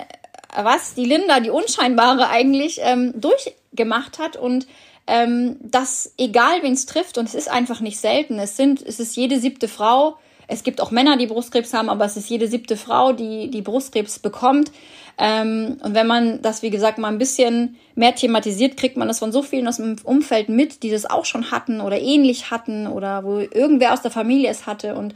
[0.56, 4.68] was die Linda, die Unscheinbare eigentlich ähm, durchgemacht hat und
[5.08, 9.00] ähm, dass egal wen es trifft und es ist einfach nicht selten, es sind, es
[9.00, 10.18] ist jede siebte Frau,
[10.52, 13.62] es gibt auch Männer, die Brustkrebs haben, aber es ist jede siebte Frau, die die
[13.62, 14.72] Brustkrebs bekommt.
[15.18, 19.20] Ähm, und wenn man das, wie gesagt, mal ein bisschen mehr thematisiert, kriegt man das
[19.20, 22.88] von so vielen aus dem Umfeld mit, die das auch schon hatten oder ähnlich hatten
[22.88, 24.96] oder wo irgendwer aus der Familie es hatte.
[24.96, 25.16] Und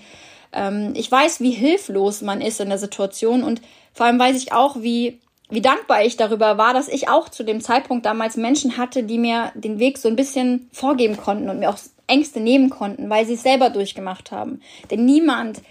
[0.54, 3.62] ähm, ich weiß, wie hilflos man ist in der Situation und
[3.94, 7.44] vor allem weiß ich auch, wie wie dankbar ich darüber war, dass ich auch zu
[7.44, 11.60] dem Zeitpunkt damals Menschen hatte, die mir den Weg so ein bisschen vorgeben konnten und
[11.60, 14.62] mir auch Ängste nehmen konnten, weil sie es selber durchgemacht haben.
[14.92, 15.62] Denn niemand,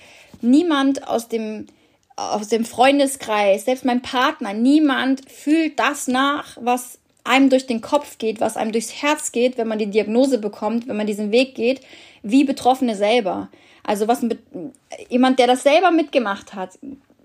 [0.40, 1.66] niemand aus dem,
[2.16, 8.18] aus dem Freundeskreis, selbst mein Partner, niemand fühlt das nach, was einem durch den Kopf
[8.18, 11.54] geht, was einem durchs Herz geht, wenn man die Diagnose bekommt, wenn man diesen Weg
[11.54, 11.80] geht,
[12.22, 13.48] wie Betroffene selber.
[13.82, 14.24] Also was
[15.08, 16.78] jemand, der das selber mitgemacht hat,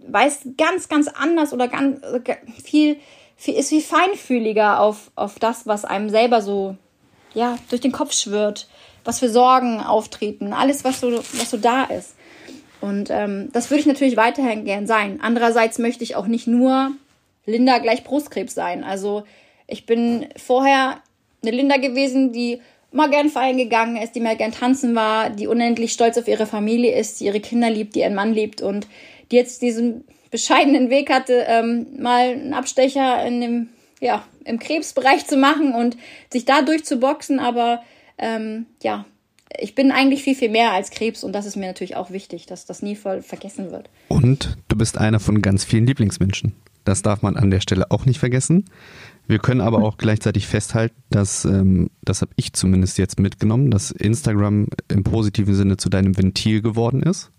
[0.07, 1.99] weiß ganz, ganz anders oder ganz
[2.63, 2.97] viel,
[3.35, 6.75] viel ist viel feinfühliger auf, auf das, was einem selber so
[7.33, 8.67] ja durch den Kopf schwirrt
[9.03, 12.15] was für Sorgen auftreten, alles, was so, was so da ist.
[12.81, 15.19] Und ähm, das würde ich natürlich weiterhin gern sein.
[15.21, 16.91] Andererseits möchte ich auch nicht nur
[17.45, 18.83] Linda gleich Brustkrebs sein.
[18.83, 19.23] Also
[19.67, 21.01] ich bin vorher
[21.41, 25.47] eine Linda gewesen, die immer gern feiern gegangen ist, die mal gern tanzen war, die
[25.47, 28.87] unendlich stolz auf ihre Familie ist, die ihre Kinder liebt, die ihren Mann liebt und
[29.31, 35.25] die jetzt diesen bescheidenen Weg hatte, ähm, mal einen Abstecher in dem, ja, im Krebsbereich
[35.27, 35.97] zu machen und
[36.31, 37.83] sich da durchzuboxen, aber
[38.19, 39.05] ähm, ja,
[39.57, 42.45] ich bin eigentlich viel, viel mehr als Krebs und das ist mir natürlich auch wichtig,
[42.45, 43.89] dass das nie voll vergessen wird.
[44.07, 46.53] Und du bist einer von ganz vielen Lieblingsmenschen.
[46.85, 48.65] Das darf man an der Stelle auch nicht vergessen.
[49.27, 53.91] Wir können aber auch gleichzeitig festhalten, dass, ähm, das habe ich zumindest jetzt mitgenommen, dass
[53.91, 57.31] Instagram im positiven Sinne zu deinem Ventil geworden ist.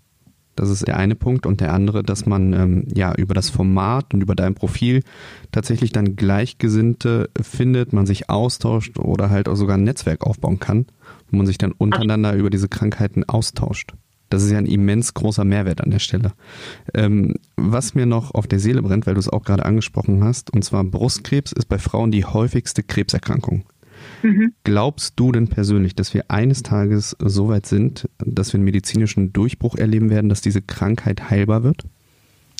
[0.55, 1.45] Das ist der eine Punkt.
[1.45, 5.03] Und der andere, dass man ähm, ja über das Format und über dein Profil
[5.51, 10.85] tatsächlich dann Gleichgesinnte findet, man sich austauscht oder halt auch sogar ein Netzwerk aufbauen kann,
[11.29, 13.93] wo man sich dann untereinander über diese Krankheiten austauscht.
[14.31, 16.31] Das ist ja ein immens großer Mehrwert an der Stelle.
[16.93, 20.53] Ähm, was mir noch auf der Seele brennt, weil du es auch gerade angesprochen hast,
[20.53, 23.65] und zwar Brustkrebs ist bei Frauen die häufigste Krebserkrankung.
[24.23, 24.53] Mhm.
[24.63, 29.33] Glaubst du denn persönlich, dass wir eines Tages so weit sind, dass wir einen medizinischen
[29.33, 31.83] Durchbruch erleben werden, dass diese Krankheit heilbar wird?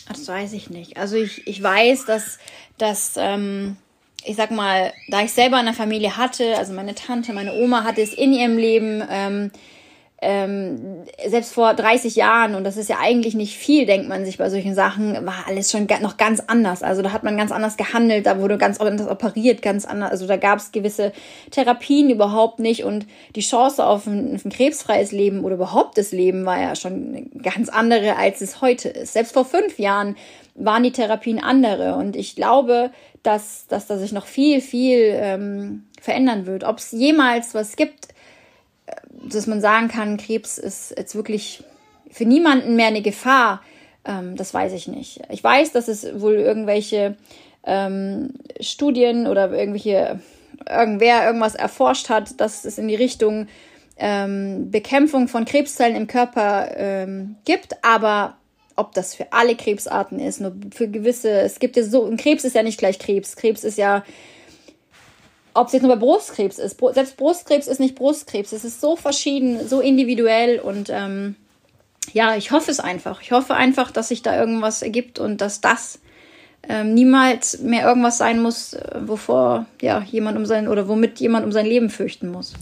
[0.07, 0.97] Das weiß ich nicht.
[0.97, 2.39] Also ich, ich weiß, dass,
[2.77, 3.77] dass ähm,
[4.25, 8.01] ich sag mal, da ich selber eine Familie hatte, also meine Tante, meine Oma hatte
[8.01, 9.51] es in ihrem Leben, ähm,
[10.23, 14.37] ähm, selbst vor 30 Jahren, und das ist ja eigentlich nicht viel, denkt man sich
[14.37, 16.83] bei solchen Sachen, war alles schon noch ganz anders.
[16.83, 20.11] Also da hat man ganz anders gehandelt, da wurde ganz anders operiert, ganz anders.
[20.11, 21.11] Also da gab es gewisse
[21.49, 26.11] Therapien überhaupt nicht und die Chance auf ein, auf ein krebsfreies Leben oder überhaupt das
[26.11, 29.13] Leben war ja schon ganz andere, als es heute ist.
[29.13, 30.15] Selbst vor fünf Jahren
[30.53, 32.91] waren die Therapien andere und ich glaube,
[33.23, 36.63] dass, dass da sich noch viel, viel ähm, verändern wird.
[36.63, 38.09] Ob es jemals was gibt,
[39.23, 41.63] dass man sagen kann, Krebs ist jetzt wirklich
[42.09, 43.61] für niemanden mehr eine Gefahr,
[44.05, 45.21] ähm, das weiß ich nicht.
[45.29, 47.15] Ich weiß, dass es wohl irgendwelche
[47.63, 50.19] ähm, Studien oder irgendwelche
[50.69, 53.47] irgendwer irgendwas erforscht hat, dass es in die Richtung
[53.97, 58.37] ähm, Bekämpfung von Krebszellen im Körper ähm, gibt, aber
[58.75, 62.55] ob das für alle Krebsarten ist, nur für gewisse, es gibt ja so, Krebs ist
[62.55, 63.35] ja nicht gleich Krebs.
[63.35, 64.03] Krebs ist ja
[65.53, 66.79] ob es jetzt nur bei Brustkrebs ist.
[66.93, 68.51] Selbst Brustkrebs ist nicht Brustkrebs.
[68.51, 71.35] Es ist so verschieden, so individuell und ähm,
[72.13, 73.21] ja, ich hoffe es einfach.
[73.21, 75.99] Ich hoffe einfach, dass sich da irgendwas ergibt und dass das
[76.67, 81.45] ähm, niemals mehr irgendwas sein muss, äh, wovor ja jemand um sein oder womit jemand
[81.45, 82.53] um sein Leben fürchten muss.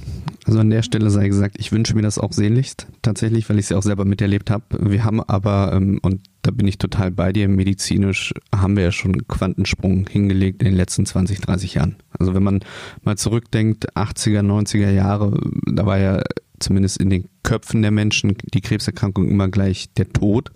[0.45, 3.65] Also an der Stelle sei gesagt, ich wünsche mir das auch sehnlichst, tatsächlich, weil ich
[3.65, 4.63] es ja auch selber miterlebt habe.
[4.79, 8.91] Wir haben aber, ähm, und da bin ich total bei dir, medizinisch haben wir ja
[8.91, 11.97] schon einen Quantensprung hingelegt in den letzten 20, 30 Jahren.
[12.17, 12.61] Also wenn man
[13.03, 16.21] mal zurückdenkt, 80er, 90er Jahre, da war ja
[16.59, 20.51] zumindest in den Köpfen der Menschen die Krebserkrankung immer gleich der Tod.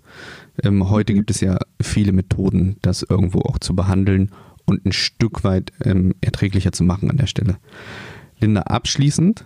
[0.62, 1.18] Ähm, heute mhm.
[1.18, 4.30] gibt es ja viele Methoden, das irgendwo auch zu behandeln
[4.66, 7.58] und ein Stück weit ähm, erträglicher zu machen an der Stelle.
[8.40, 9.44] Linda, abschließend,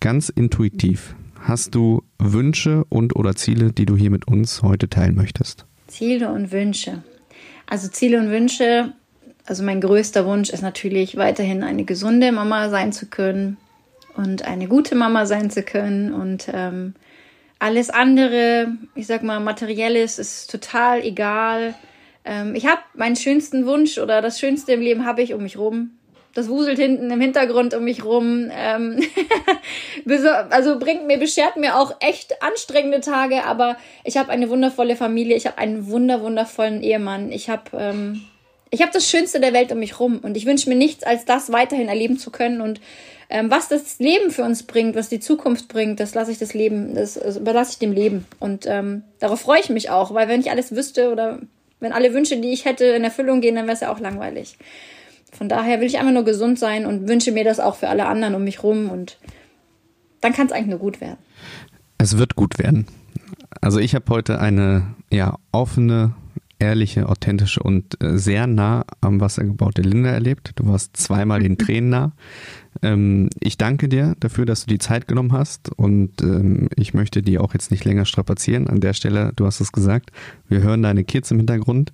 [0.00, 5.14] ganz intuitiv, hast du Wünsche und oder Ziele, die du hier mit uns heute teilen
[5.14, 5.66] möchtest?
[5.86, 7.02] Ziele und Wünsche.
[7.66, 8.92] Also Ziele und Wünsche,
[9.46, 13.56] also mein größter Wunsch ist natürlich weiterhin eine gesunde Mama sein zu können
[14.16, 16.94] und eine gute Mama sein zu können und ähm,
[17.58, 21.74] alles andere, ich sag mal, materielles ist total egal.
[22.24, 25.58] Ähm, ich habe meinen schönsten Wunsch oder das Schönste im Leben habe ich um mich
[25.58, 25.90] rum.
[26.34, 28.50] Das wuselt hinten im Hintergrund um mich rum.
[28.56, 29.02] Ähm
[30.50, 35.36] also bringt mir, beschert mir auch echt anstrengende Tage, aber ich habe eine wundervolle Familie,
[35.36, 37.32] ich habe einen wunder, wundervollen Ehemann.
[37.32, 38.22] Ich habe ähm,
[38.72, 41.52] habe das Schönste der Welt um mich rum und ich wünsche mir nichts, als das
[41.52, 42.80] weiterhin erleben zu können und
[43.32, 46.52] ähm, was das Leben für uns bringt, was die Zukunft bringt, das lasse ich das
[46.54, 50.28] Leben, das, das überlasse ich dem Leben und ähm, darauf freue ich mich auch, weil
[50.28, 51.38] wenn ich alles wüsste oder
[51.78, 54.56] wenn alle Wünsche, die ich hätte, in Erfüllung gehen, dann wäre es ja auch langweilig.
[55.32, 58.06] Von daher will ich einfach nur gesund sein und wünsche mir das auch für alle
[58.06, 59.18] anderen um mich rum und
[60.20, 61.18] dann kann es eigentlich nur gut werden.
[61.98, 62.86] Es wird gut werden.
[63.60, 66.14] Also ich habe heute eine ja offene,
[66.58, 70.52] ehrliche, authentische und äh, sehr nah am Wasser gebaute Linda erlebt.
[70.56, 72.12] Du warst zweimal den Tränen nah.
[72.82, 77.22] Ähm, ich danke dir dafür, dass du die Zeit genommen hast und ähm, ich möchte
[77.22, 78.68] die auch jetzt nicht länger strapazieren.
[78.68, 80.10] An der Stelle, du hast es gesagt,
[80.48, 81.92] wir hören deine Kids im Hintergrund.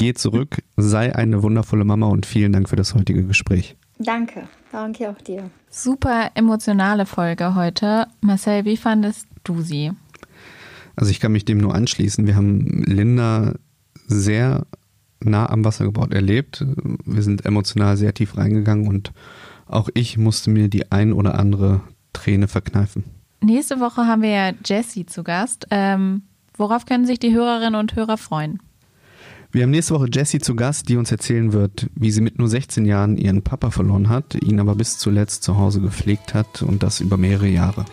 [0.00, 3.76] Geh zurück, sei eine wundervolle Mama und vielen Dank für das heutige Gespräch.
[3.98, 5.50] Danke, danke auch dir.
[5.68, 8.06] Super emotionale Folge heute.
[8.22, 9.90] Marcel, wie fandest du sie?
[10.96, 12.26] Also ich kann mich dem nur anschließen.
[12.26, 13.56] Wir haben Linda
[14.06, 14.64] sehr
[15.22, 16.64] nah am Wasser gebaut erlebt.
[17.04, 19.12] Wir sind emotional sehr tief reingegangen und
[19.66, 21.82] auch ich musste mir die ein oder andere
[22.14, 23.04] Träne verkneifen.
[23.42, 25.66] Nächste Woche haben wir ja Jessie zu Gast.
[25.70, 26.22] Ähm,
[26.56, 28.60] worauf können sich die Hörerinnen und Hörer freuen?
[29.52, 32.46] Wir haben nächste Woche Jessie zu Gast, die uns erzählen wird, wie sie mit nur
[32.46, 36.84] 16 Jahren ihren Papa verloren hat, ihn aber bis zuletzt zu Hause gepflegt hat und
[36.84, 37.84] das über mehrere Jahre.